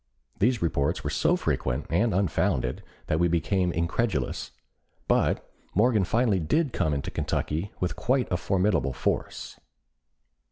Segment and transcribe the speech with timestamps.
[0.39, 4.49] These reports were so frequent and unfounded that we became incredulous,
[5.07, 9.59] but Morgan finally did come into Kentucky with quite a formidable force.